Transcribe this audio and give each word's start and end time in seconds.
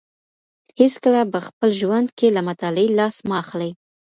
هېڅکله 0.79 1.21
په 1.33 1.39
خپل 1.47 1.69
ژوند 1.79 2.07
کي 2.17 2.27
له 2.35 2.41
مطالعې 2.49 2.89
لاس 2.99 3.15
مه 3.27 3.35
اخلئ. 3.43 3.71